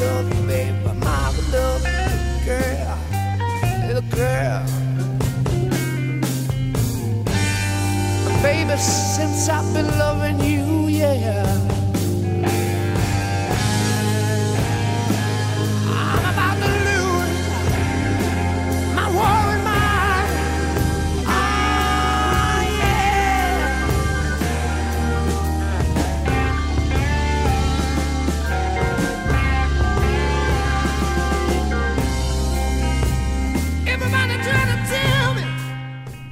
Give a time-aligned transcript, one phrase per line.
[0.00, 0.72] Love you, baby.
[1.00, 1.82] My you,
[2.44, 2.98] girl.
[3.86, 4.64] Little girl.
[8.42, 11.47] Baby, since I've been loving you, yeah.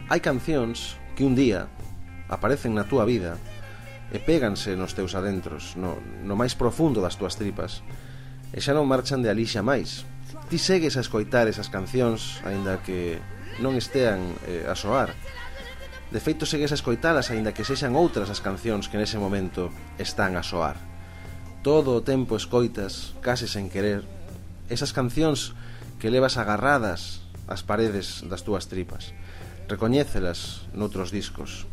[0.06, 1.66] Hai cancións que un día
[2.30, 3.42] aparecen na túa vida
[4.14, 7.82] e péganse nos teus adentros, no, no máis profundo das túas tripas,
[8.54, 10.06] e xa non marchan de alixa máis.
[10.46, 13.18] Ti segues a escoitar esas cancións, aínda que
[13.58, 15.10] non estean eh, a soar.
[16.14, 20.38] De feito, segues a escoitalas, aínda que sexan outras as cancións que nese momento están
[20.38, 20.78] a soar.
[21.66, 24.06] Todo o tempo escoitas, case sen querer,
[24.70, 25.58] esas cancións
[25.98, 29.10] que levas agarradas ás paredes das túas tripas
[29.68, 31.66] recoñécelas noutros discos.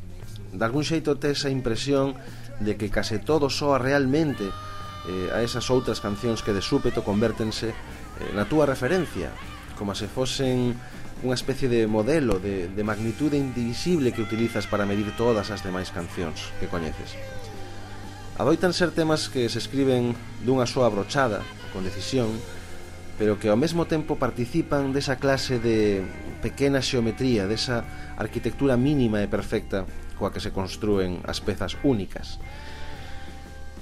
[0.53, 2.17] De algún xeito tes a impresión
[2.61, 7.73] de que case todo soa realmente eh, a esas outras cancións que de súpeto convértense
[7.73, 9.33] eh, na túa referencia,
[9.77, 10.77] como se fosen
[11.23, 15.89] unha especie de modelo de, de magnitude indivisible que utilizas para medir todas as demais
[15.89, 17.15] cancións que coñeces.
[18.35, 22.33] Adoitan ser temas que se escriben dunha soa brochada, con decisión,
[23.17, 26.01] pero que ao mesmo tempo participan desa clase de
[26.41, 27.85] pequena xeometría, desa
[28.17, 29.85] arquitectura mínima e perfecta
[30.17, 32.41] coa que se construen as pezas únicas.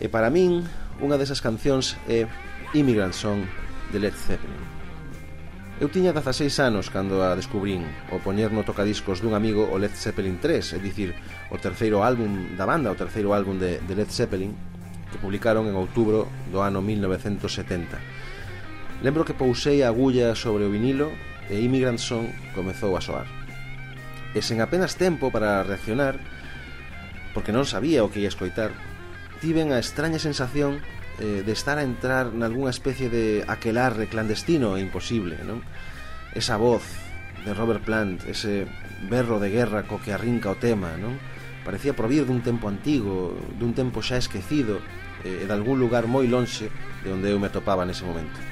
[0.03, 0.67] E para min,
[0.99, 2.27] unha desas cancións é
[2.75, 3.47] Immigrant Song
[3.91, 4.59] de Led Zeppelin.
[5.81, 9.95] Eu tiña 16 anos cando a descubrín o poñer no tocadiscos dun amigo o Led
[9.95, 11.15] Zeppelin 3, é dicir,
[11.49, 14.53] o terceiro álbum da banda, o terceiro álbum de, de Led Zeppelin,
[15.09, 18.21] que publicaron en outubro do ano 1970
[19.01, 21.09] Lembro que pousei a agulla sobre o vinilo
[21.49, 23.25] e Immigrant Song comezou a soar.
[24.37, 26.21] E sen apenas tempo para reaccionar,
[27.33, 28.69] porque non sabía o que ia escoitar,
[29.41, 30.85] tiven a extraña sensación
[31.17, 35.65] eh, de estar a entrar nalgúna especie de aquelarre clandestino e imposible, non?
[36.37, 36.85] Esa voz
[37.41, 38.69] de Robert Plant, ese
[39.09, 41.17] berro de guerra co que arrinca o tema, non?
[41.65, 44.77] Parecía provir dun tempo antigo, dun tempo xa esquecido
[45.25, 46.69] eh, e de algún lugar moi lonxe
[47.01, 48.50] de onde eu me atopaba nese momento.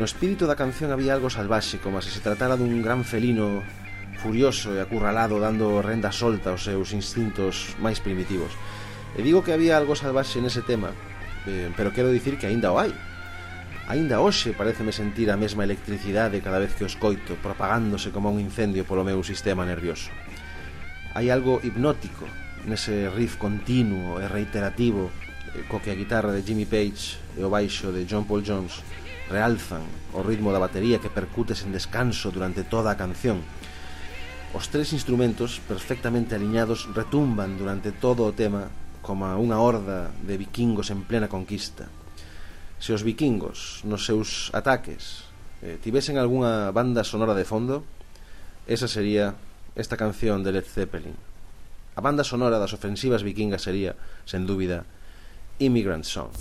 [0.00, 3.60] No espírito da canción había algo salvaxe, como se se tratara dun gran felino
[4.16, 8.48] furioso e acurralado dando renda solta aos seus instintos máis primitivos.
[9.12, 10.96] E digo que había algo salvaxe nese tema,
[11.44, 12.96] eh, pero quero dicir que aínda o hai.
[13.92, 18.40] Aínda hoxe pareceme sentir a mesma electricidade cada vez que o escoito, propagándose como un
[18.40, 20.08] incendio polo meu sistema nervioso.
[21.12, 22.24] Hai algo hipnótico
[22.64, 25.12] nese riff continuo e reiterativo
[25.52, 28.80] eh, co que a guitarra de Jimmy Page e o baixo de John Paul Jones
[29.30, 33.46] realzan o ritmo da batería que percute sen descanso durante toda a canción.
[34.50, 38.66] Os tres instrumentos, perfectamente aliñados, retumban durante todo o tema
[39.00, 41.86] como unha horda de vikingos en plena conquista.
[42.82, 45.30] Se os vikingos, nos seus ataques,
[45.62, 47.86] eh, tivesen algunha banda sonora de fondo,
[48.66, 49.38] esa sería
[49.78, 51.14] esta canción de Led Zeppelin.
[51.94, 53.94] A banda sonora das ofensivas vikingas sería,
[54.26, 54.82] sen dúbida,
[55.62, 56.34] Immigrant Song.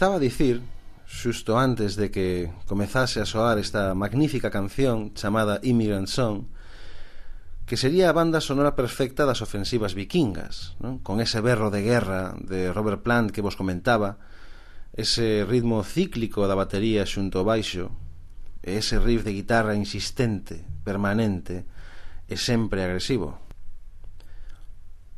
[0.00, 0.64] estaba a dicir
[1.04, 6.48] xusto antes de que comezase a soar esta magnífica canción chamada Immigrant Song
[7.68, 11.04] que sería a banda sonora perfecta das ofensivas vikingas non?
[11.04, 14.16] con ese berro de guerra de Robert Plant que vos comentaba
[14.96, 17.92] ese ritmo cíclico da batería xunto ao baixo
[18.64, 21.68] e ese riff de guitarra insistente, permanente
[22.24, 23.36] e sempre agresivo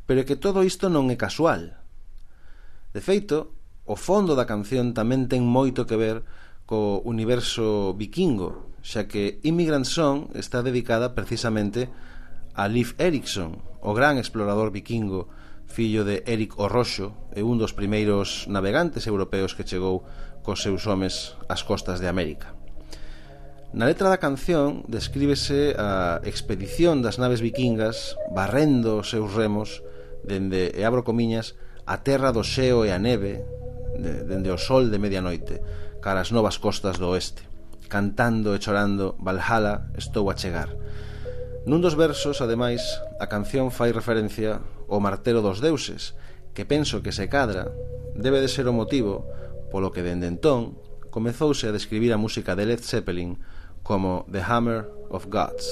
[0.03, 1.79] pero que todo isto non é casual
[2.91, 6.23] de feito, o fondo da canción tamén ten moito que ver
[6.63, 11.91] co universo vikingo, xa que Immigrant Song está dedicada precisamente
[12.55, 15.27] a Leif Erikson, o gran explorador vikingo,
[15.67, 20.07] fillo de Eric o Roxo e un dos primeiros navegantes europeos que chegou
[20.45, 22.55] cos seus homes ás costas de América.
[23.73, 29.81] Na letra da canción descríbese a expedición das naves vikingas barrendo os seus remos
[30.23, 33.43] dende, e abro comiñas, a terra do xeo e a neve
[33.97, 35.61] de, dende o sol de medianoite,
[36.01, 37.45] cara as novas costas do oeste.
[37.87, 40.73] Cantando e chorando, Valhalla, estou a chegar.
[41.63, 42.83] Nun dos versos, ademais,
[43.21, 44.59] a canción fai referencia
[44.89, 46.11] ao martelo dos deuses,
[46.53, 47.71] que penso que se cadra
[48.15, 49.25] debe de ser o motivo
[49.73, 50.77] polo que dende entón
[51.09, 53.41] comezouse a describir a música de Led Zeppelin
[53.81, 55.65] como The Hammer of Gods.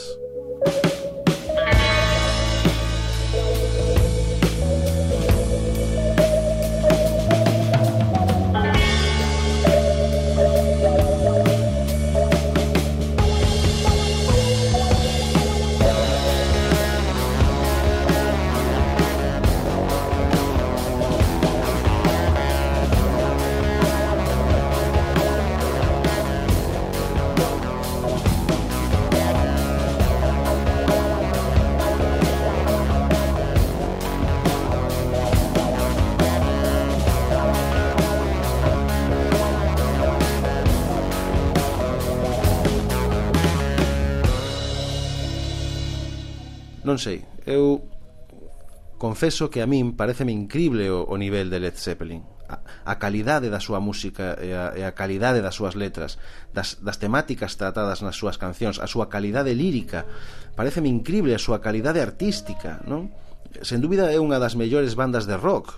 [49.12, 53.52] confeso que a min pareceme incrible o, o nivel de Led Zeppelin a, a calidade
[53.52, 56.16] da súa música e a, e a calidade das súas letras
[56.56, 60.08] das, das temáticas tratadas nas súas cancións a súa calidade lírica
[60.56, 63.12] pareceme incrible a súa calidade artística non?
[63.60, 65.76] sen dúbida é unha das mellores bandas de rock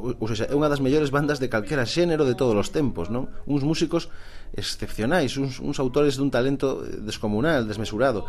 [0.00, 3.28] ou seja, é unha das mellores bandas de calquera xénero de todos os tempos, non?
[3.44, 4.08] Uns músicos
[4.56, 8.24] excepcionais, uns, uns autores dun talento descomunal, desmesurado.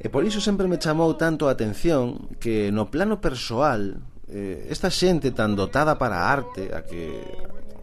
[0.00, 4.92] E por iso sempre me chamou tanto a atención que no plano persoal eh, esta
[4.92, 7.22] xente tan dotada para a arte a que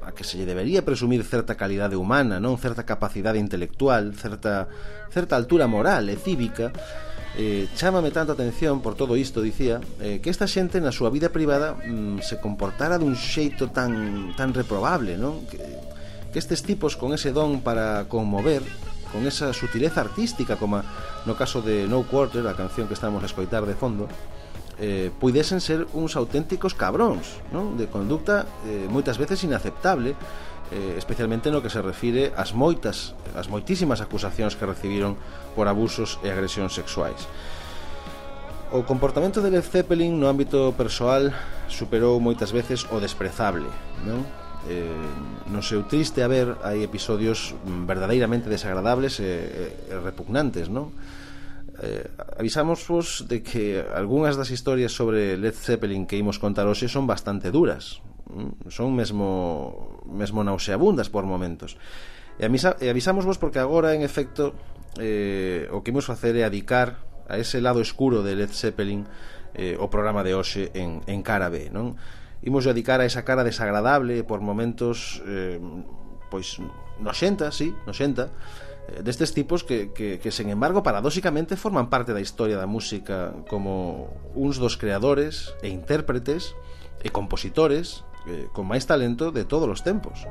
[0.03, 4.67] a que se lle debería presumir certa calidade humana, non certa capacidade intelectual, certa
[5.08, 6.75] certa altura moral e cívica,
[7.39, 11.32] eh, chámame tanto atención por todo isto, dicía, eh, que esta xente na súa vida
[11.32, 15.48] privada mm, se comportara dun xeito tan tan reprobable, non?
[15.48, 15.58] Que,
[16.29, 18.62] que estes tipos con ese don para conmover
[19.13, 20.82] con esa sutileza artística como
[21.24, 24.10] no caso de No Quarter, a canción que estamos a escoitar de fondo,
[24.79, 27.77] eh, puidesen ser uns auténticos cabróns non?
[27.77, 30.17] de conducta eh, moitas veces inaceptable
[30.74, 35.13] eh, especialmente no que se refire ás moitas as moitísimas acusacións que recibiron
[35.53, 37.29] por abusos e agresións sexuais
[38.74, 41.29] O comportamento de Led Zeppelin no ámbito persoal
[41.70, 43.70] superou moitas veces o desprezable
[44.01, 44.25] non?
[44.70, 44.88] eh,
[45.51, 50.96] no seu triste haber hai episodios verdadeiramente desagradables e, e, repugnantes, non?
[51.82, 52.05] Eh,
[52.38, 57.50] avisamos de que algunhas das historias sobre Led Zeppelin que imos contar hoxe son bastante
[57.50, 58.05] duras
[58.70, 61.75] son mesmo mesmo nauseabundas por momentos
[62.38, 64.53] e, avisa, e avisamos vos porque agora en efecto
[65.01, 69.10] eh, o que imos facer é adicar a ese lado escuro de Led Zeppelin
[69.58, 71.98] eh, o programa de hoxe en, en cara B non?
[72.43, 75.59] imos dedicar a esa cara desagradable por momentos eh,
[76.27, 76.59] pois
[77.00, 78.29] noxenta, sí, noxenta
[78.91, 83.31] eh, destes tipos que, que, que sen embargo paradóxicamente forman parte da historia da música
[83.47, 86.51] como uns dos creadores e intérpretes
[87.00, 90.27] e compositores eh, con máis talento de todos os tempos.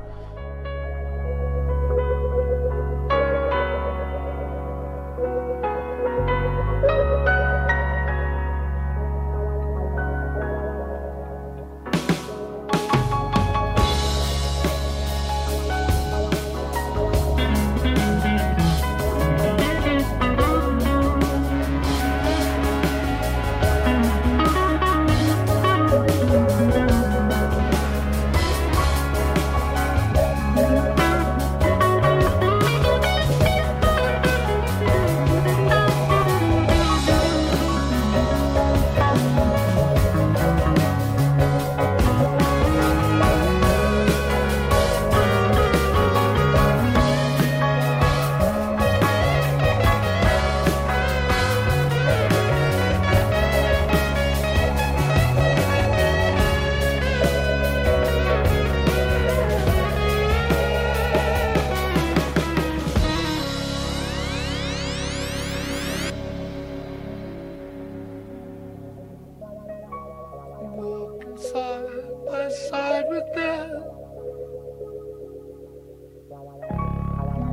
[71.37, 71.85] side
[72.27, 73.83] by side with them,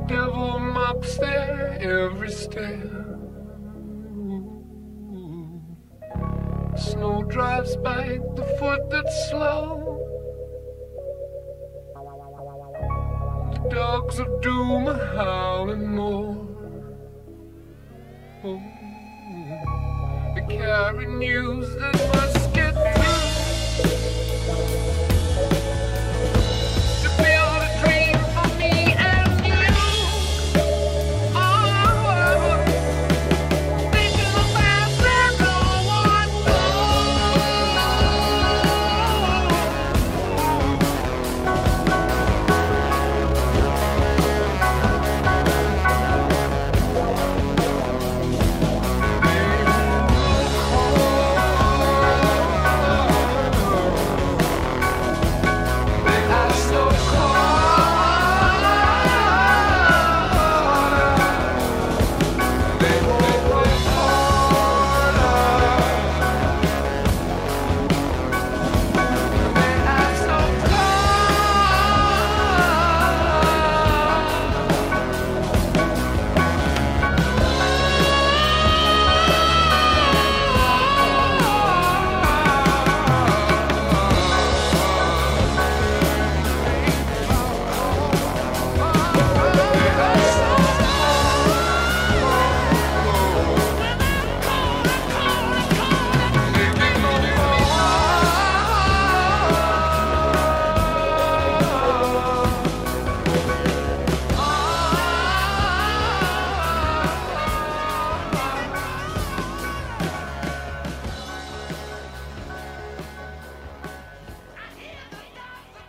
[0.07, 2.79] Devil mops their every step.
[6.75, 9.99] Snow drives by the foot that's slow.
[13.53, 16.47] The dogs of doom are howling more.
[20.35, 22.20] They carry news that.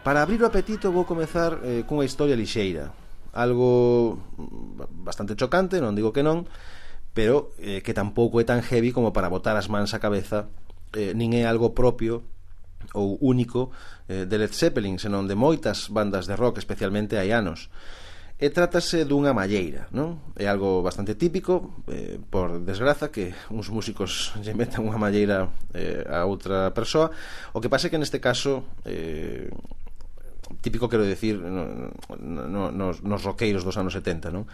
[0.03, 2.91] Para abrir o apetito vou comezar eh, cunha historia lixeira
[3.33, 4.19] Algo
[4.99, 6.43] bastante chocante, non digo que non
[7.15, 10.51] Pero eh, que tampouco é tan heavy como para botar as mans á cabeza
[10.99, 12.27] eh, Nin é algo propio
[12.99, 13.71] ou único
[14.11, 17.71] eh, de Led Zeppelin Senón de moitas bandas de rock, especialmente hai anos
[18.43, 20.35] E trátase dunha malleira, non?
[20.35, 26.03] É algo bastante típico, eh, por desgraza, que uns músicos lle metan unha malleira eh,
[26.11, 27.15] a outra persoa.
[27.55, 29.47] O que pasa é que neste caso eh,
[30.61, 34.45] típico quero decir no, no, nos, nos roqueiros dos anos 70 non?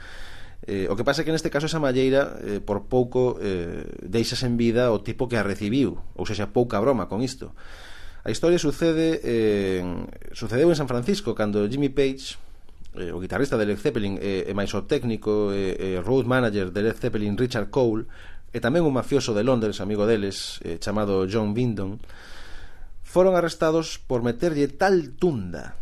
[0.67, 4.43] Eh, o que pasa é que neste caso esa malleira eh, por pouco eh, deixas
[4.43, 7.55] en vida o tipo que a recibiu ou seja, pouca broma con isto
[8.27, 9.81] a historia sucede eh,
[10.35, 12.37] sucedeu en San Francisco cando Jimmy Page
[12.99, 16.27] eh, o guitarrista de Led Zeppelin eh, e máis o técnico e eh, eh, road
[16.27, 18.11] manager de Led Zeppelin Richard Cole
[18.51, 22.03] e tamén un mafioso de Londres amigo deles eh, chamado John Vindon
[23.07, 25.79] foron arrestados por meterlle tal tunda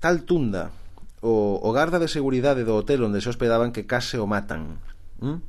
[0.00, 0.70] tal tunda
[1.20, 4.78] o, o garda de seguridade do hotel onde se hospedaban que case o matan.
[5.18, 5.40] ¿Mm?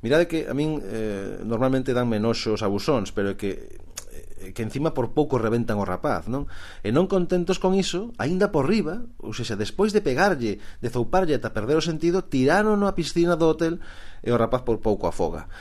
[0.00, 3.80] Mirade que a min eh, normalmente dan menoxos abusóns, pero é que
[4.40, 6.48] eh, que encima por pouco reventan o rapaz, non?
[6.80, 11.36] E non contentos con iso, aínda por riba, ou seja, despois de pegarlle, de zouparlle
[11.36, 13.76] ata perder o sentido, tiraron a piscina do hotel
[14.24, 15.52] e o rapaz por pouco afoga.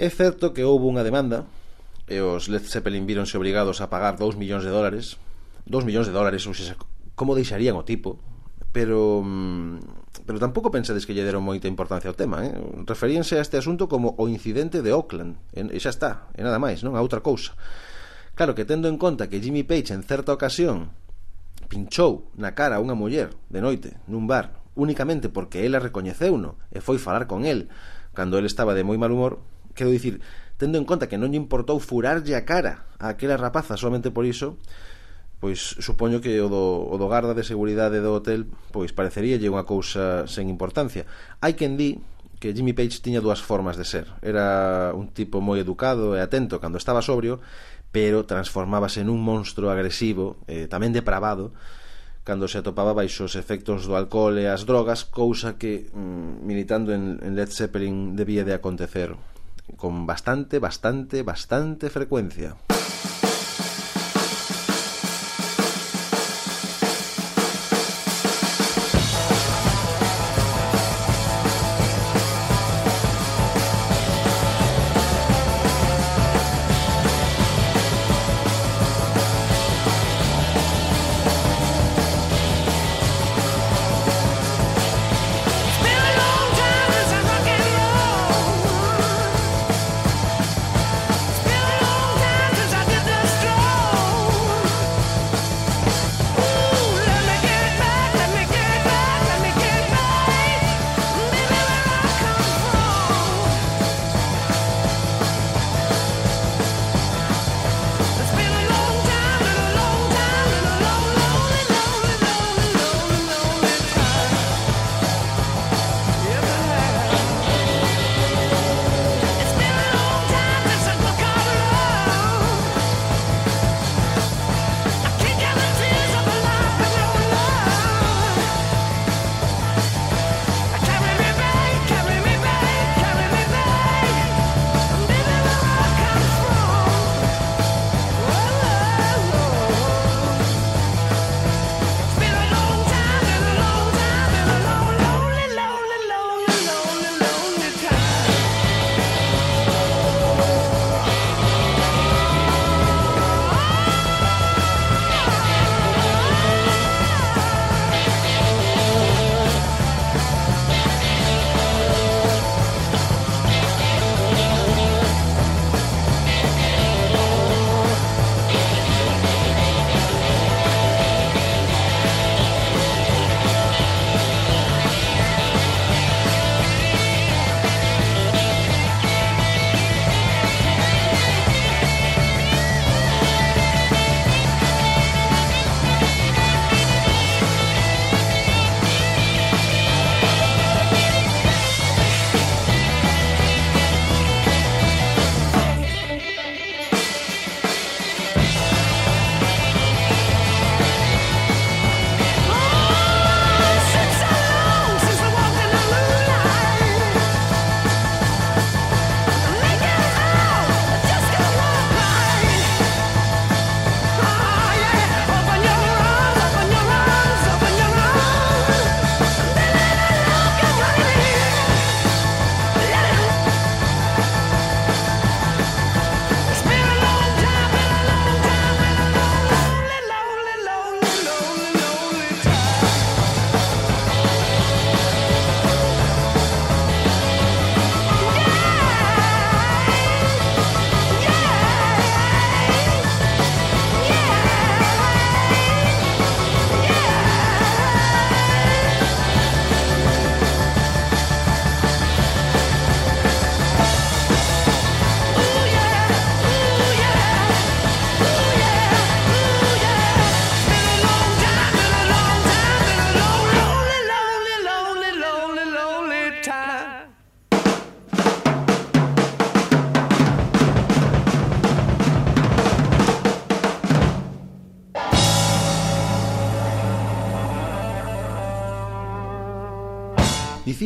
[0.00, 1.44] É certo que houve unha demanda
[2.08, 5.20] e os Led Zeppelin víronse obrigados a pagar 2 millóns de dólares
[5.66, 6.74] 2 millóns de dólares, ou seja,
[7.14, 8.18] como deixarían o tipo,
[8.72, 12.52] pero mm, pero tampouco pensades que lle deron moita importancia ao tema, eh?
[12.88, 16.80] Referíanse a este asunto como o incidente de Oakland e xa está, e nada máis,
[16.80, 16.96] non?
[16.96, 17.52] A outra cousa.
[18.32, 20.94] Claro que tendo en conta que Jimmy Page en certa ocasión
[21.68, 26.80] pinchou na cara a unha muller de noite nun bar únicamente porque ela recoñeceuno e
[26.80, 27.68] foi falar con el
[28.16, 29.40] cando el estaba de moi mal humor,
[29.76, 30.20] quero dicir,
[30.56, 34.24] tendo en conta que non lle importou furarlle a cara a aquela rapaza solamente por
[34.24, 34.60] iso,
[35.42, 39.66] pois supoño que o do, o do garda de seguridade do hotel pois pareceríalle unha
[39.66, 41.02] cousa sen importancia.
[41.42, 41.98] Hai quen di
[42.38, 44.06] que Jimmy Page tiña dúas formas de ser.
[44.22, 47.42] Era un tipo moi educado e atento cando estaba sobrio,
[47.90, 51.50] pero transformábase nun monstro agresivo, eh, tamén depravado,
[52.22, 56.94] cando se atopaba baixo os efectos do alcohol e as drogas, cousa que, mm, militando
[56.94, 59.18] en, en Led Zeppelin, debía de acontecer
[59.74, 62.54] con bastante, bastante, bastante frecuencia.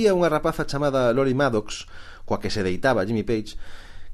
[0.06, 1.90] dicía unha rapaza chamada Lori Maddox,
[2.22, 3.58] coa que se deitaba Jimmy Page,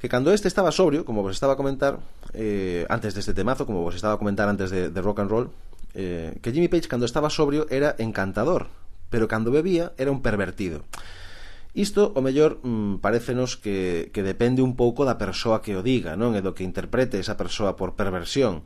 [0.01, 2.01] que cando este estaba sobrio, como vos estaba a comentar,
[2.33, 5.53] eh, antes deste temazo, como vos estaba a comentar antes de, de rock and roll,
[5.93, 8.73] eh, que Jimmy Page cando estaba sobrio era encantador,
[9.13, 10.81] pero cando bebía era un pervertido.
[11.77, 16.17] Isto, o mellor, mmm, parecenos que, que depende un pouco da persoa que o diga,
[16.17, 16.33] non?
[16.33, 18.65] E do que interprete esa persoa por perversión.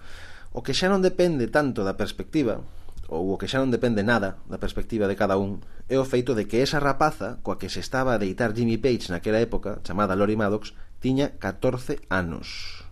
[0.54, 2.62] O que xa non depende tanto da perspectiva,
[3.08, 6.34] ou o que xa non depende nada da perspectiva de cada un, é o feito
[6.34, 10.18] de que esa rapaza coa que se estaba a deitar Jimmy Page naquela época, chamada
[10.18, 12.82] Lori Maddox, tiña 14 anos.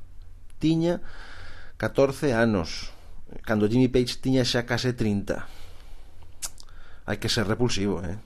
[0.62, 1.02] Tiña
[1.82, 2.94] 14 anos,
[3.42, 5.44] cando Jimmy Page tiña xa case 30.
[7.04, 8.16] Hai que ser repulsivo, eh?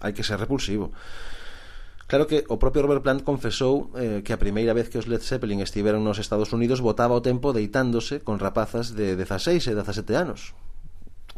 [0.00, 0.90] Hai que ser repulsivo.
[2.08, 5.24] Claro que o propio Robert Plant confesou eh, que a primeira vez que os Led
[5.24, 10.12] Zeppelin estiveron nos Estados Unidos botaba o tempo deitándose con rapazas de 16 e 17
[10.16, 10.52] anos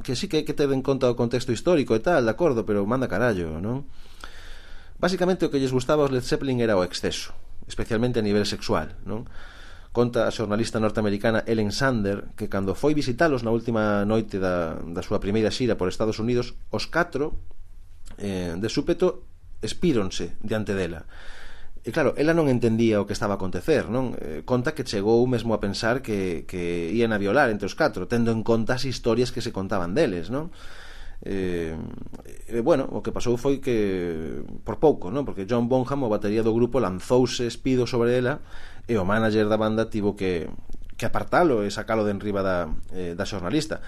[0.03, 2.69] que sí que hai que ter en conta o contexto histórico e tal, de acordo,
[2.69, 3.89] pero manda carallo, non?
[5.01, 7.33] Básicamente o que lles gustaba aos Led Zeppelin era o exceso,
[7.69, 9.25] especialmente a nivel sexual, non?
[9.97, 15.01] Conta a xornalista norteamericana Ellen Sander que cando foi visitalos na última noite da, da
[15.01, 17.41] súa primeira xira por Estados Unidos, os catro
[18.21, 19.25] eh, de súpeto
[19.65, 21.09] espíronse diante dela
[21.87, 24.19] E claro, ela non entendía o que estaba a acontecer, non?
[24.19, 28.11] Eh, conta que chegou mesmo a pensar que, que ian a violar entre os catro,
[28.11, 30.51] tendo en conta as historias que se contaban deles, non?
[31.23, 31.79] Eh,
[32.51, 35.23] eh, bueno, o que pasou foi que por pouco, non?
[35.23, 38.43] Porque John Bonham, o batería do grupo, lanzouse espido sobre ela
[38.91, 40.51] e o manager da banda tivo que,
[40.99, 43.79] que apartalo e sacalo de enriba da, eh, da xornalista.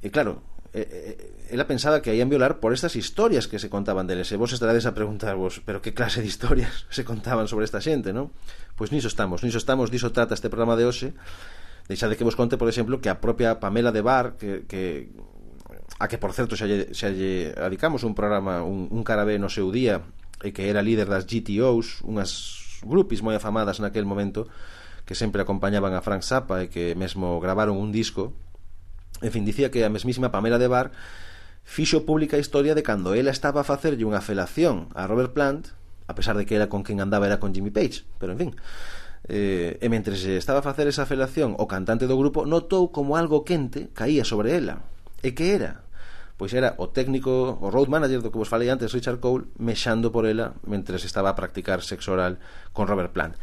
[0.00, 0.40] E claro,
[0.74, 4.28] eh, eh ela pensaba que a ían violar por estas historias que se contaban deles.
[4.28, 8.12] E vos estarades a preguntarvos, pero que clase de historias se contaban sobre esta xente,
[8.12, 8.28] non?
[8.76, 11.16] Pois niso estamos, niso estamos, diso trata este programa de hoxe.
[11.88, 15.08] Deixade que vos conte, por exemplo, que a propia Pamela de Bar, que, que
[15.96, 19.48] a que, por certo, xa lle, xa lle adicamos un programa, un, un carabé no
[19.48, 20.04] seu día,
[20.44, 24.46] e que era líder das GTOs, unhas grupis moi afamadas naquel momento,
[25.08, 28.36] que sempre acompañaban a Frank Zappa e que mesmo gravaron un disco
[29.22, 30.90] En fin, dicía que a mesmísima Pamela de Bar
[31.68, 35.74] fixo pública a historia de cando ela estaba a facerlle unha felación a Robert Plant,
[36.08, 38.50] a pesar de que era con quen andaba era con Jimmy Page, pero en fin.
[39.28, 43.20] Eh, e mentre se estaba a facer esa felación, o cantante do grupo notou como
[43.20, 44.80] algo quente caía sobre ela.
[45.20, 45.84] E que era?
[46.38, 50.14] Pois era o técnico, o road manager do que vos falei antes, Richard Cole, mexando
[50.14, 52.38] por ela mentre estaba a practicar sexo oral
[52.70, 53.34] con Robert Plant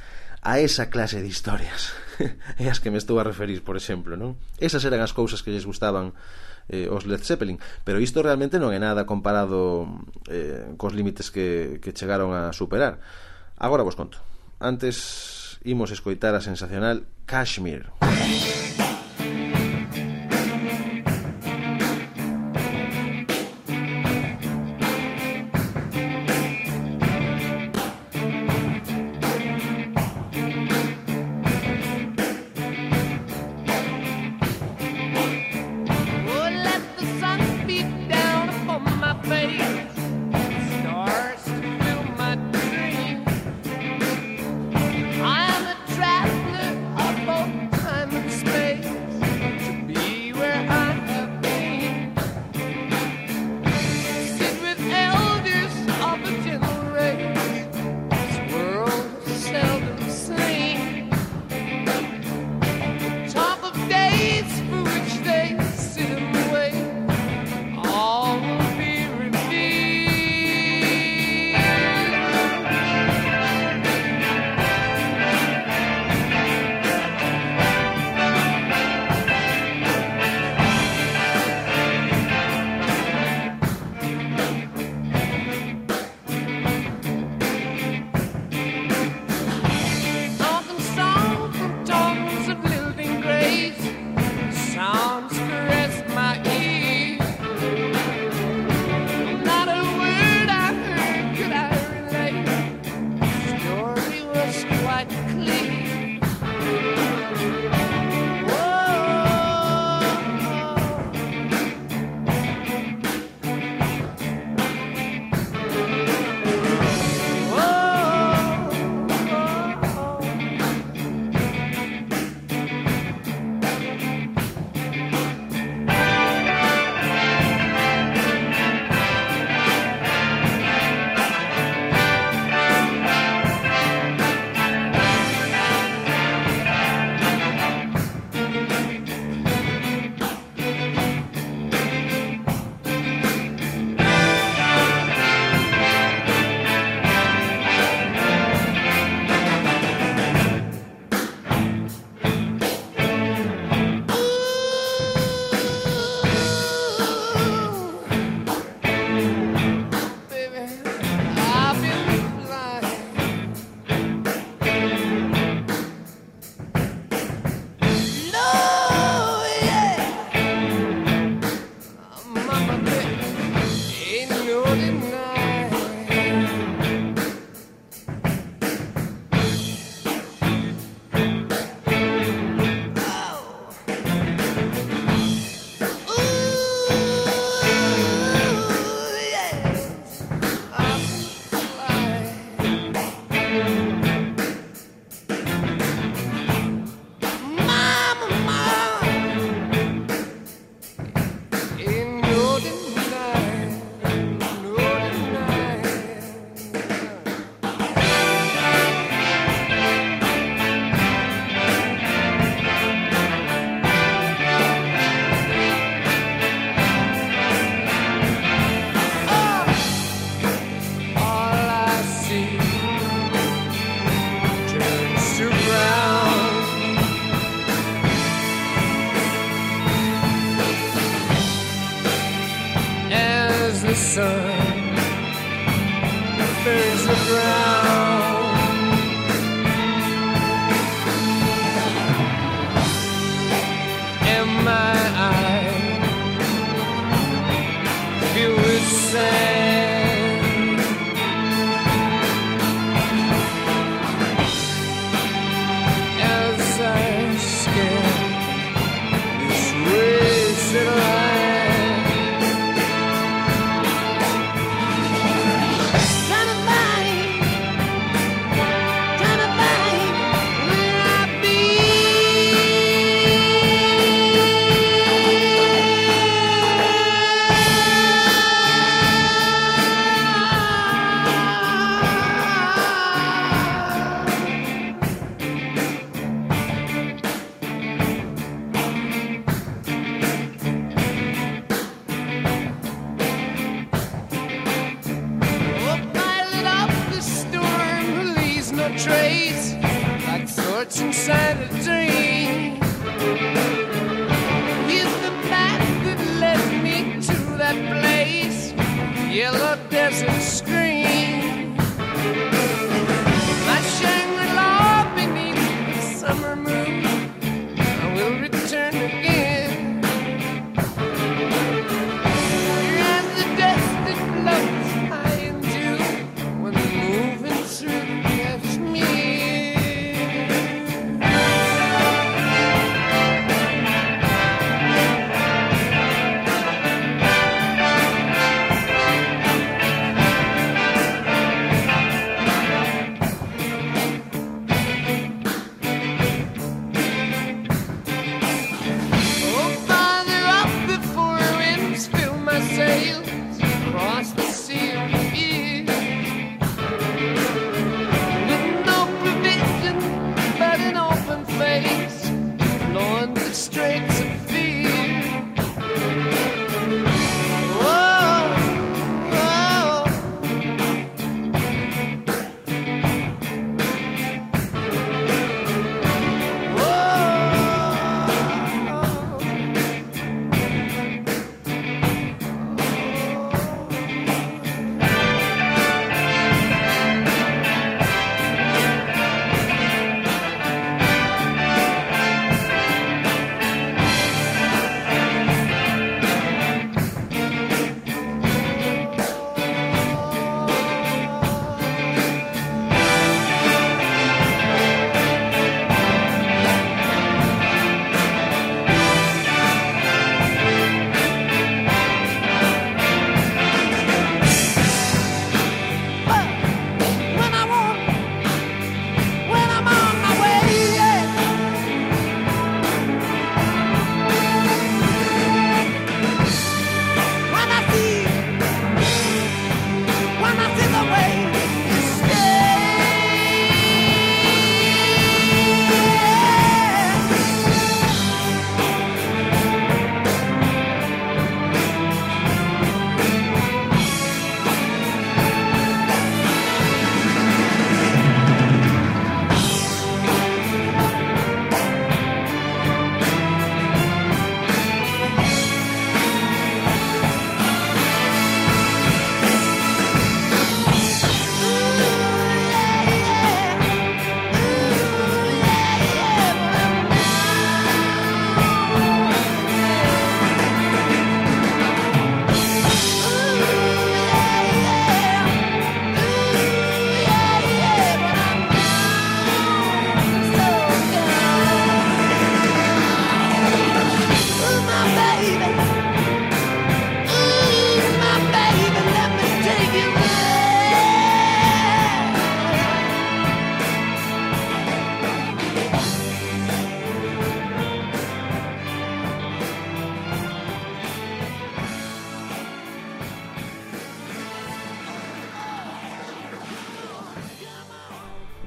[0.46, 1.98] a esa clase de historias
[2.62, 4.38] é as que me estou a referir, por exemplo, non?
[4.62, 6.14] Esas eran as cousas que lles gustaban
[6.70, 9.90] eh, os Led Zeppelin, pero isto realmente non é nada comparado
[10.30, 13.02] eh, cos límites que, que chegaron a superar.
[13.58, 14.22] Agora vos conto.
[14.62, 17.92] Antes imos escoitar a sensacional Kashmir.
[18.00, 18.85] Kashmir.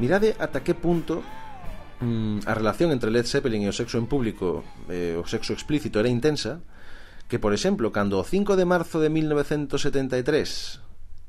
[0.09, 1.21] Mirade ata que punto
[2.01, 6.01] mm, a relación entre Led Zeppelin e o sexo en público, eh, o sexo explícito,
[6.01, 6.65] era intensa,
[7.29, 10.81] que, por exemplo, cando o 5 de marzo de 1973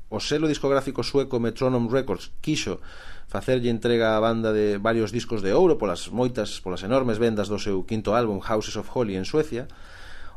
[0.08, 2.80] o selo discográfico sueco Metronome Records quixo
[3.28, 7.60] facerlle entrega á banda de varios discos de ouro polas moitas, polas enormes vendas do
[7.60, 9.68] seu quinto álbum Houses of Holly en Suecia,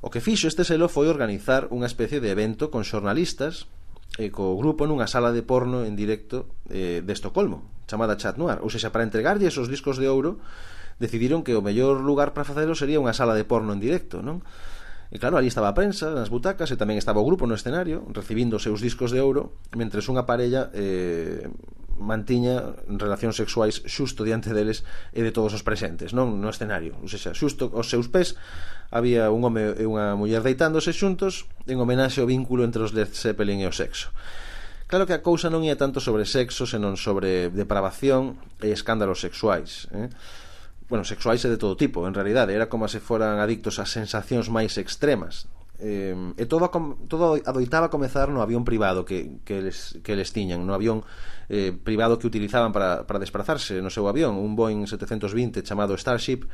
[0.03, 3.71] o que fixo este selo foi organizar unha especie de evento con xornalistas
[4.19, 8.59] e co grupo nunha sala de porno en directo eh, de Estocolmo, chamada Chat Noir,
[8.63, 10.39] ou seja, para entregarlle esos discos de ouro,
[10.99, 14.45] decidiron que o mellor lugar para facelo sería unha sala de porno en directo, non?
[15.13, 18.01] E claro, ali estaba a prensa, nas butacas, e tamén estaba o grupo no escenario,
[18.09, 21.45] recibindo os seus discos de ouro, mentres unha parella eh,
[22.01, 24.81] mantiña relacións sexuais xusto diante deles
[25.13, 26.97] e de todos os presentes, non no escenario.
[26.97, 28.33] Ou seja, xusto aos seus pés
[28.89, 33.13] había un home e unha muller deitándose xuntos en homenaxe ao vínculo entre os Led
[33.13, 34.09] Zeppelin e o sexo.
[34.87, 39.89] Claro que a cousa non ia tanto sobre sexo, senón sobre depravación e escándalos sexuais.
[39.95, 40.11] Eh?
[40.91, 42.53] Bueno, sexuais e de todo tipo, en realidade.
[42.53, 45.49] Era como se foran adictos a sensacións máis extremas.
[45.81, 46.69] Eh, e todo,
[47.09, 51.01] todo adoitaba comezar no avión privado que, que, les, que les tiñan, no avión
[51.49, 56.45] eh, privado que utilizaban para, para desplazarse no seu avión, un Boeing 720 chamado Starship,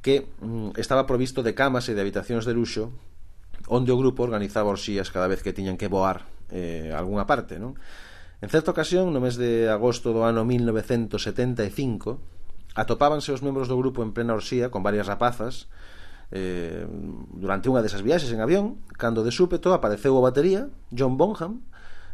[0.00, 2.94] que mm, estaba provisto de camas e de habitacións de luxo
[3.66, 7.74] onde o grupo organizaba orxías cada vez que tiñan que voar eh, algunha parte, non?
[8.42, 12.18] En certa ocasión, no mes de agosto do ano 1975,
[12.74, 15.70] atopábanse os membros do grupo en plena orxía con varias rapazas
[16.34, 16.82] eh,
[17.38, 21.62] durante unha desas viaxes en avión, cando de súpeto apareceu a batería, John Bonham,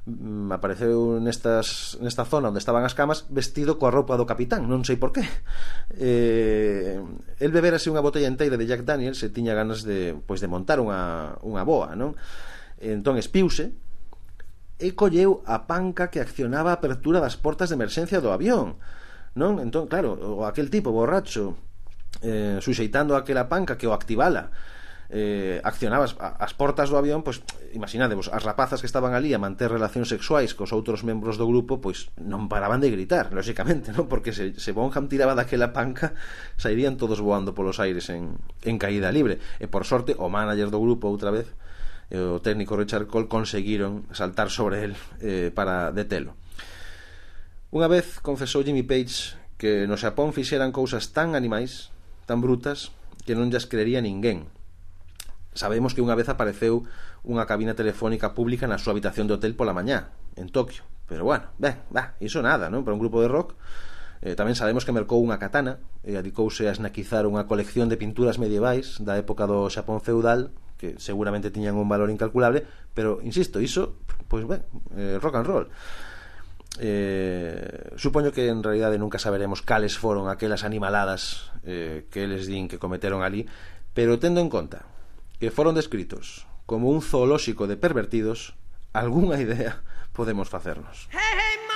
[0.05, 4.85] mm, apareceu nestas, nesta zona onde estaban as camas vestido coa roupa do capitán, non
[4.85, 5.25] sei por qué.
[5.97, 7.01] Eh,
[7.41, 10.77] el beberase unha botella inteira de Jack Daniels e tiña ganas de, pois, de montar
[10.77, 12.13] unha, unha boa, non?
[12.77, 13.88] Entón espiuse
[14.79, 18.79] e colleu a panca que accionaba a apertura das portas de emerxencia do avión.
[19.35, 19.59] Non?
[19.59, 21.59] Entón, claro, o aquel tipo borracho
[22.23, 24.51] eh, suxeitando aquela panca que o activala
[25.11, 27.41] eh, accionaba as, as portas do avión pois
[27.73, 31.81] imaginadevos, as rapazas que estaban ali a manter relacións sexuais cos outros membros do grupo
[31.81, 34.05] pois non paraban de gritar lóxicamente, non?
[34.05, 36.13] porque se, se Bonham tiraba daquela panca
[36.61, 38.37] sairían todos voando polos aires en,
[38.69, 41.49] en caída libre e por sorte o manager do grupo outra vez
[42.09, 46.37] e o técnico Richard Cole conseguiron saltar sobre el eh, para detelo.
[47.69, 51.93] Unha vez confesou Jimmy Page que no Xapón fixeran cousas tan animais,
[52.25, 52.97] tan brutas,
[53.29, 54.49] que non llas creería ninguén.
[55.53, 56.89] Sabemos que unha vez apareceu
[57.27, 60.87] unha cabina telefónica pública na súa habitación de hotel pola mañá, en Tokio.
[61.05, 62.87] Pero bueno, ben, va, iso nada, non?
[62.87, 63.59] Para un grupo de rock
[64.19, 68.43] Eh, tamén sabemos que mercou unha katana e adicouse a esnaquizar unha colección de pinturas
[68.43, 72.65] medievais da época do Xapón feudal que seguramente tiñan un valor incalculable
[72.95, 74.63] pero, insisto, iso, pois ben,
[74.97, 75.69] eh, rock and roll.
[76.81, 82.71] Eh, supoño que en realidade nunca saberemos cales foron aquelas animaladas eh, que eles din
[82.71, 83.51] que cometeron ali
[83.99, 84.87] pero tendo en conta
[85.43, 88.55] que foron descritos como un zoolóxico de pervertidos
[88.93, 91.09] algunha idea podemos facernos.
[91.11, 91.68] Hey, hey,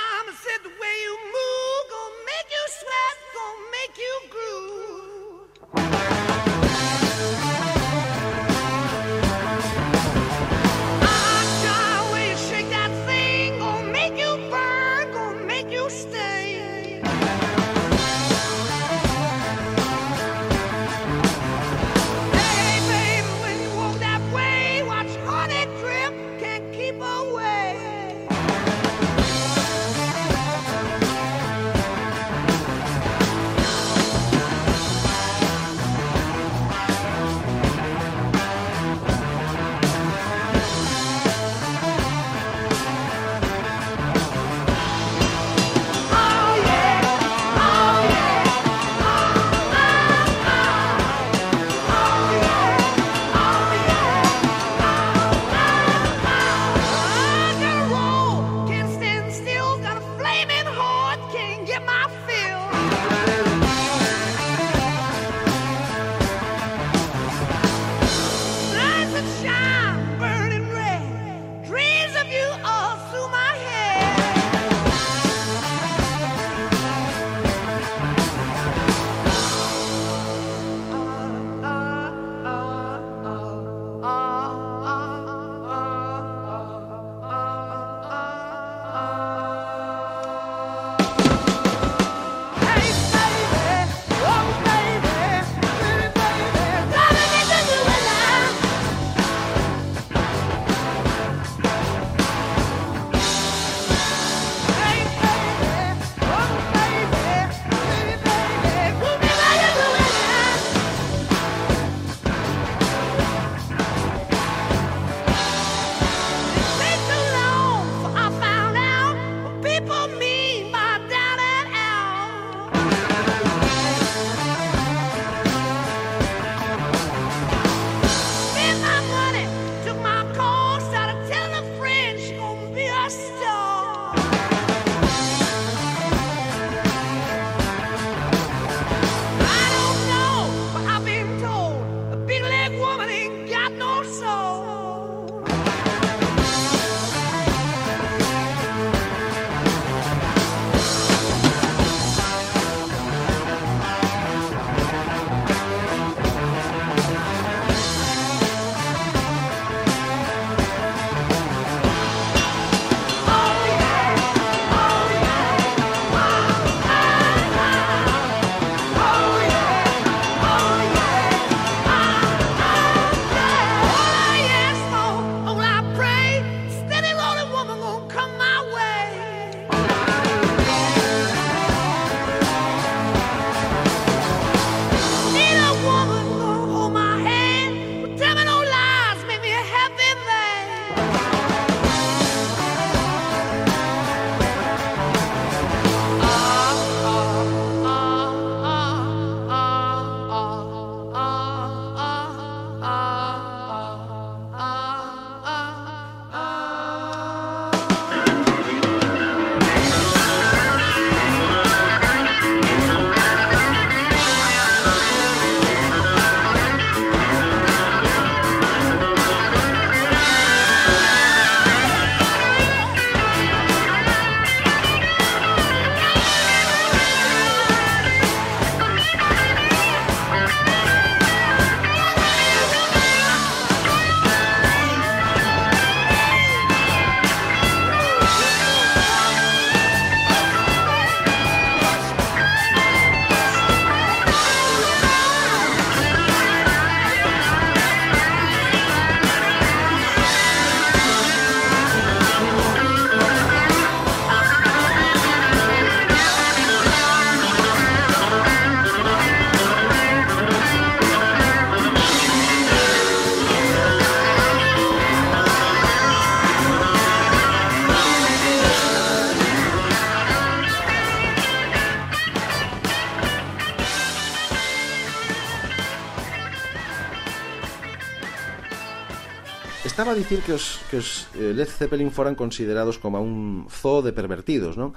[280.13, 284.13] a dicir que os, que os eh, Led Zeppelin foran considerados como un zoo de
[284.13, 284.93] pervertidos, non?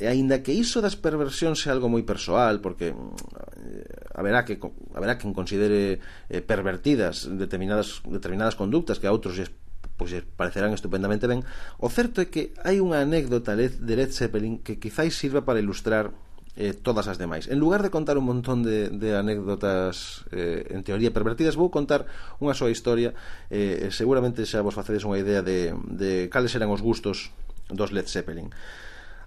[0.00, 4.56] E aínda que iso das perversións é algo moi persoal, porque mm, eh, haberá que
[4.96, 6.00] haberá quen considere
[6.32, 9.52] eh, pervertidas determinadas determinadas conductas que a outros lles
[10.00, 11.44] pois parecerán estupendamente ben,
[11.78, 16.10] o certo é que hai unha anécdota de Led Zeppelin que quizáis sirva para ilustrar
[16.56, 17.48] eh, todas as demais.
[17.48, 22.04] En lugar de contar un montón de, de anécdotas eh, en teoría pervertidas, vou contar
[22.44, 23.16] unha súa historia
[23.48, 27.32] eh, seguramente xa vos facedes unha idea de, de cales eran os gustos
[27.72, 28.52] dos Led Zeppelin.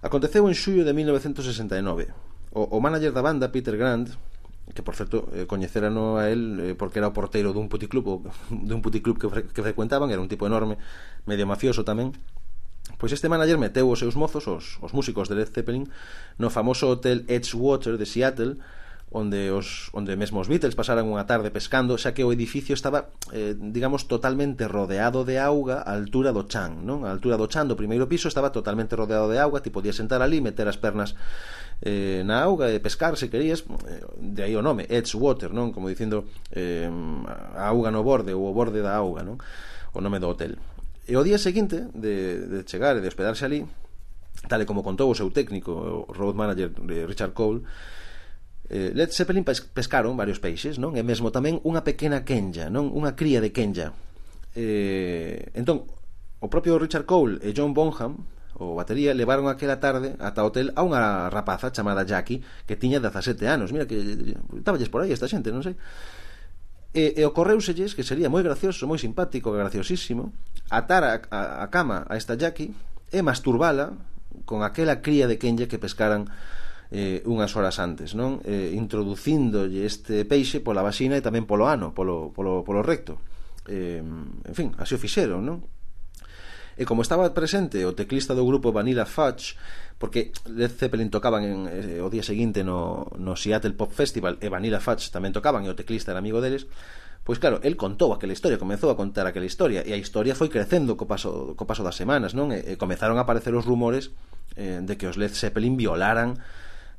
[0.06, 2.14] Aconteceu en xullo de 1969.
[2.54, 4.14] O, o manager da banda, Peter Grant,
[4.74, 8.18] que por certo eh, coñecerano a él eh, porque era o porteiro dun puticlub ou
[8.50, 10.78] dun puticlub que, fre que frecuentaban, era un tipo enorme,
[11.26, 12.14] medio mafioso tamén,
[12.96, 15.84] Pois este manager meteu os seus mozos, os, os músicos de Led Zeppelin,
[16.40, 18.56] no famoso hotel Edgewater de Seattle,
[19.10, 23.12] onde os onde mesmo os Beatles pasaran unha tarde pescando, xa que o edificio estaba,
[23.30, 27.06] eh, digamos, totalmente rodeado de auga á altura do chan, non?
[27.06, 30.24] A altura do chan do primeiro piso estaba totalmente rodeado de auga, ti podías sentar
[30.26, 31.14] ali, meter as pernas
[31.86, 35.70] eh, na auga e pescar se querías, eh, de aí o nome, Edgewater, non?
[35.70, 36.90] Como dicindo eh,
[37.54, 39.38] a auga no borde ou o borde da auga, non?
[39.94, 40.58] O nome do hotel.
[41.06, 43.62] E o día seguinte de, de chegar e de hospedarse ali,
[44.50, 47.62] tal e como contou o seu técnico, o road manager de Richard Cole,
[48.66, 50.98] eh, Led Zeppelin pescaron varios peixes, non?
[50.98, 52.90] E mesmo tamén unha pequena kenja non?
[52.90, 53.94] Unha cría de kenja
[54.56, 55.84] Eh, entón,
[56.40, 58.24] o propio Richard Cole e John Bonham,
[58.56, 62.96] o batería, levaron aquela tarde ata o hotel a unha rapaza chamada Jackie que tiña
[62.96, 63.68] 17 anos.
[63.68, 65.76] Mira que eh, estaballes por aí esta xente, non sei.
[66.96, 70.32] E, e ocorreuselles que sería moi gracioso, moi simpático, graciosísimo,
[70.72, 72.72] atar a, a, a cama a esta Jackie
[73.12, 73.92] e masturbala
[74.48, 76.32] con aquela cría de Kenya que pescaran
[76.88, 78.40] eh, unhas horas antes, non?
[78.48, 83.20] Eh, introducíndolle este peixe pola vaxina e tamén polo ano, polo, polo, polo recto.
[83.68, 85.68] Eh, en fin, así o fixeron, non?
[86.76, 89.56] E como estaba presente o teclista do grupo Vanilla Fudge,
[89.96, 94.52] porque Led Zeppelin tocaban en, eh, o día seguinte no, no Seattle Pop Festival e
[94.52, 96.68] Vanilla Fudge tamén tocaban e o teclista era amigo deles,
[97.26, 100.46] Pois claro, el contou aquela historia, comezou a contar aquela historia e a historia foi
[100.46, 102.54] crecendo co paso, co paso das semanas, non?
[102.54, 104.14] E, e comezaron a aparecer os rumores
[104.54, 106.38] eh, de que os Led Zeppelin violaran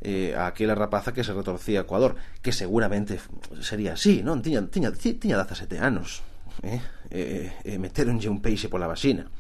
[0.04, 3.24] eh, a aquela rapaza que se retorcía a Ecuador, que seguramente
[3.64, 4.44] sería así, non?
[4.44, 6.28] Tiña, tiña, tiña 17 anos,
[6.60, 6.84] eh?
[7.08, 9.32] E, e, e meteronlle un peixe pola vasina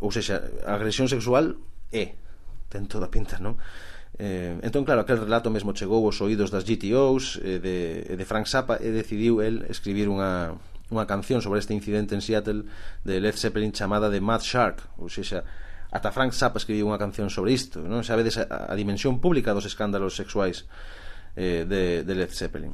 [0.00, 1.58] ou seja, a agresión sexual
[1.92, 2.16] é
[2.72, 3.60] ten toda pinta, non?
[4.20, 7.76] Eh, entón, claro, aquel relato mesmo chegou aos oídos das GTOs e eh, de,
[8.12, 10.52] eh, de Frank Zappa e decidiu el escribir unha,
[10.92, 12.68] unha canción sobre este incidente en Seattle
[13.04, 14.84] de Led Zeppelin chamada de Mad Shark.
[15.00, 15.44] Ou seja,
[15.92, 18.00] ata Frank Zappa escribiu unha canción sobre isto non?
[18.00, 20.64] Sabedes a, a dimensión pública dos escándalos sexuais
[21.36, 22.72] eh, de, de Led Zeppelin.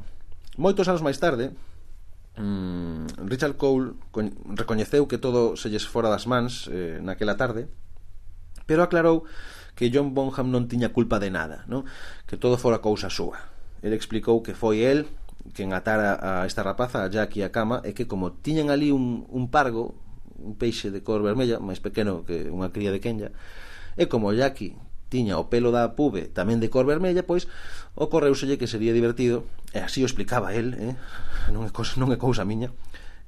[0.55, 1.51] Moitos anos máis tarde
[2.39, 3.93] mm, Richard Cole
[4.55, 7.67] recoñeceu que todo se lles fora das mans eh, naquela tarde,
[8.63, 9.27] pero aclarou
[9.75, 11.83] que John Bonham non tiña culpa de nada, non?
[12.27, 13.39] que todo fora cousa súa.
[13.83, 15.07] El explicou que foi el
[15.55, 19.23] quen atara a esta rapaza, a Jackie a cama, e que como tiñan ali un,
[19.31, 19.95] un pargo,
[20.39, 23.29] un peixe de cor vermella, máis pequeno que unha cría de Kenya,
[23.95, 24.75] e como Jackie
[25.09, 27.49] tiña o pelo da pube tamén de cor vermella, pois
[27.97, 29.43] ocorreuselle que sería divertido
[29.73, 30.95] e así o explicaba el, eh?
[31.53, 32.73] non, é cousa, non é cousa miña,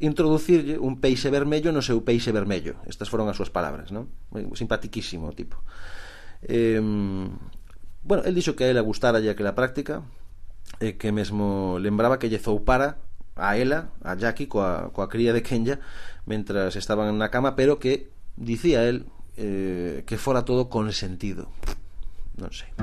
[0.02, 2.82] introducirlle un peixe vermello no seu peixe vermello.
[2.89, 4.10] Estas foron as súas palabras, non?
[4.58, 5.62] Simpatiquísimo o tipo.
[6.42, 6.82] Eh,
[8.04, 10.02] bueno, el dixo que a ela gustara ya que la práctica,
[10.82, 12.98] e eh, que mesmo lembraba que lle zoupara
[13.38, 15.80] a ela, a Jackie, coa, coa cría de Kenya,
[16.26, 19.06] mentras estaban na cama, pero que, dicía el,
[19.38, 21.54] eh, que fora todo con consentido.
[22.38, 22.74] Non sei.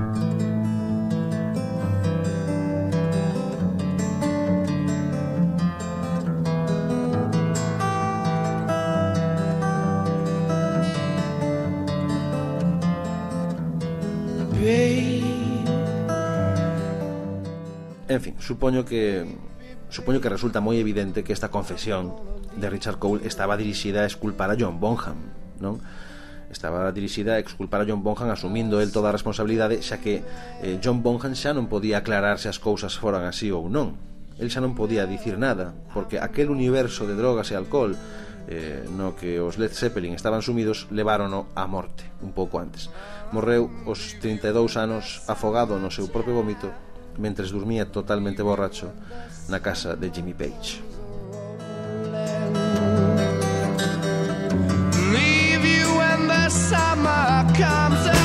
[18.09, 19.23] En fin, supoño que
[19.93, 22.17] supoño que resulta moi evidente que esta confesión
[22.57, 25.29] de Richard Cole estaba dirixida a exculpar a John Bonham,
[25.61, 25.77] non?
[26.49, 30.81] Estaba dirixida a exculpar a John Bonham asumindo el toda a responsabilidade xa que eh,
[30.81, 33.93] John Bonham xa non podía aclarar se as cousas foran así ou non.
[34.41, 37.93] El xa non podía dicir nada, porque aquel universo de drogas e alcohol
[38.49, 42.89] eh, no que os Led Zeppelin estaban sumidos levárono á morte un pouco antes.
[43.29, 46.88] Morreu os 32 anos afogado no seu propio vómito
[47.19, 48.91] mentres dormía totalmente borracho
[49.49, 50.81] na casa de Jimmy Page.
[55.11, 58.18] Leave you when the summer comes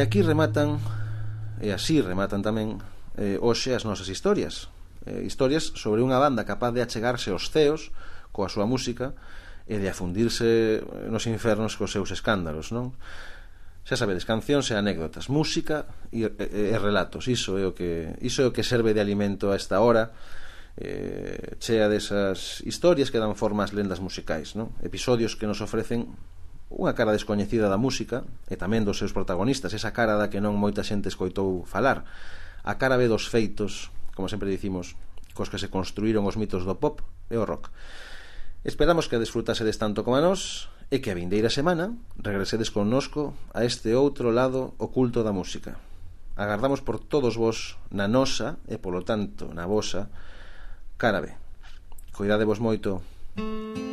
[0.00, 0.80] E aquí rematan,
[1.60, 2.80] e así rematan tamén,
[3.20, 4.72] eh, hoxe as nosas historias.
[5.04, 7.92] Eh, historias sobre unha banda capaz de achegarse aos ceos
[8.32, 9.12] coa súa música
[9.68, 10.80] e de afundirse
[11.12, 12.96] nos infernos cos seus escándalos, non?
[13.84, 18.40] Xa sabedes, cancións e anécdotas, música e, e, e relatos, iso é o que iso
[18.40, 20.16] é o que serve de alimento a esta hora
[20.80, 24.72] eh, chea desas historias que dan forma ás lendas musicais, non?
[24.80, 26.08] Episodios que nos ofrecen
[26.70, 30.54] unha cara descoñecida da música e tamén dos seus protagonistas, esa cara da que non
[30.54, 32.06] moita xente escoitou falar,
[32.62, 34.94] a cara B dos feitos, como sempre dicimos,
[35.34, 37.74] cos que se construíron os mitos do pop e o rock.
[38.62, 41.90] Esperamos que desfrutasedes tanto como a nós e que a vindeira semana
[42.22, 45.74] regresedes connosco a este outro lado oculto da música.
[46.38, 50.06] Agardamos por todos vos na nosa e polo tanto na vosa
[51.00, 51.34] cara B.
[52.14, 53.02] Cuidadevos moito.
[53.34, 53.89] Música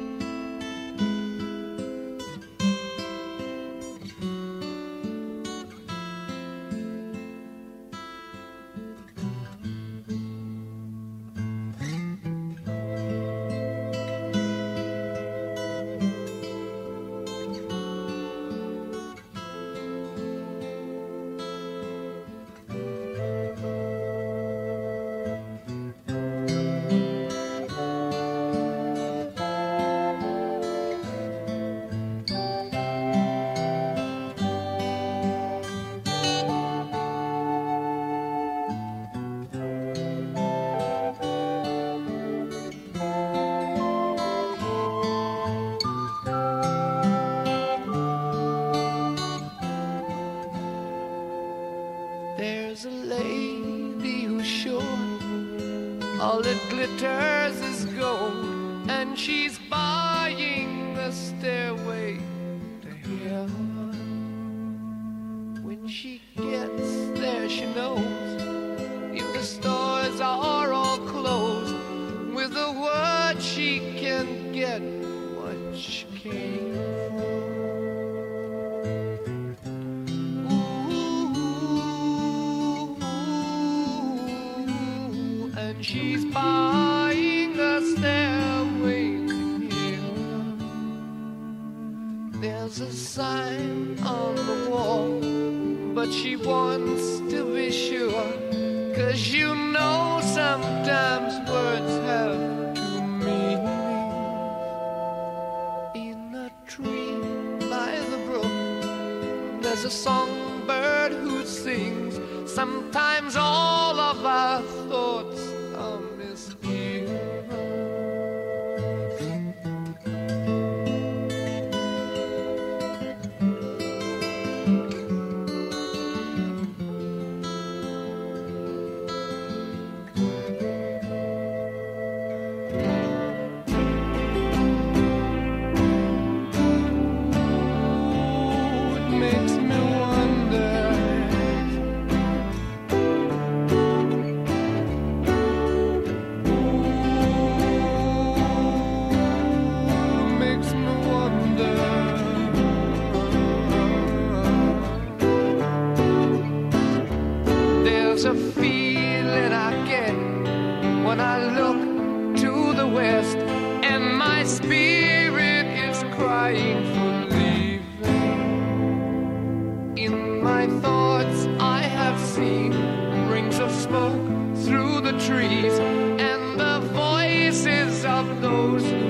[174.64, 179.07] through the trees and the voices of those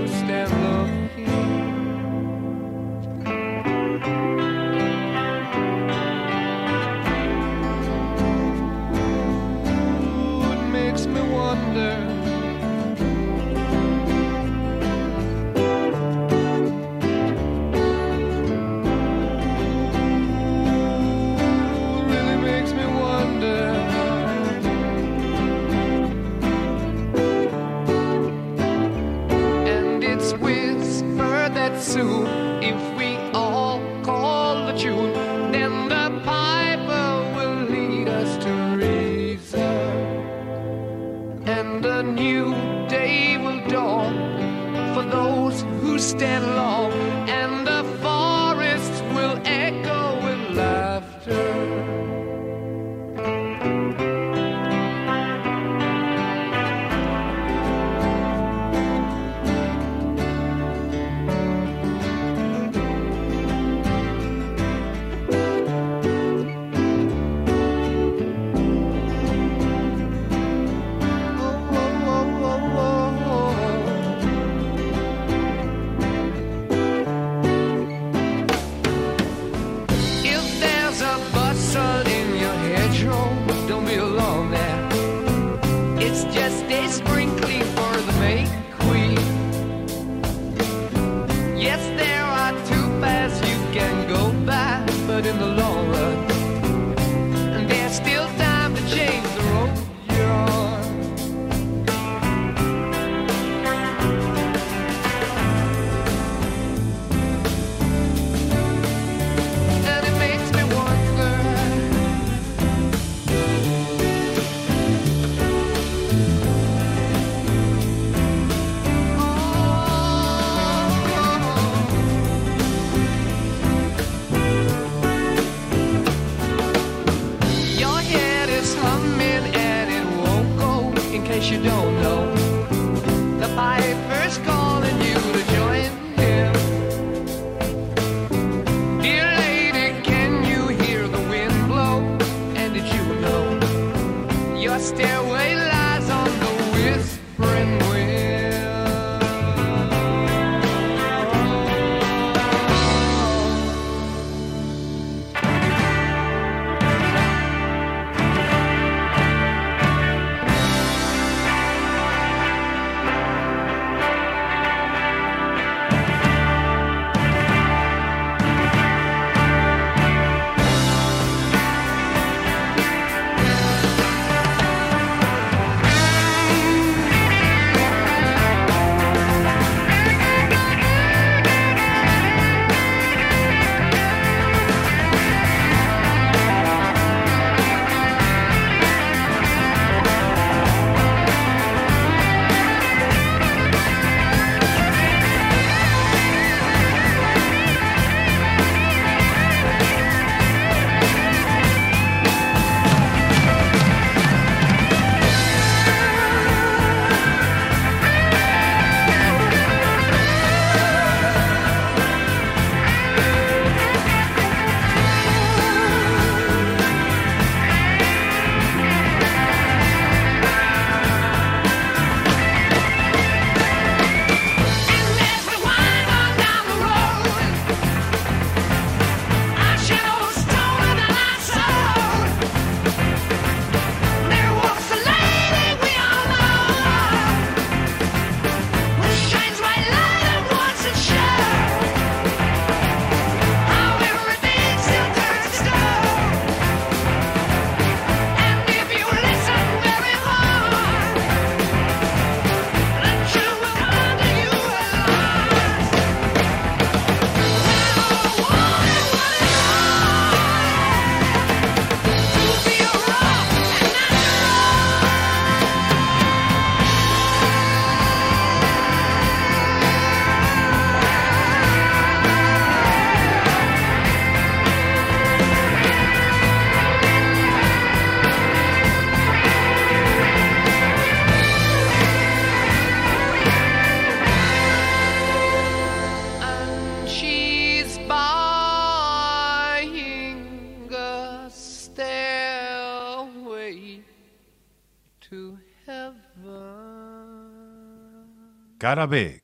[299.07, 299.41] B,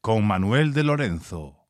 [0.00, 1.61] con Manuel de Lorenzo.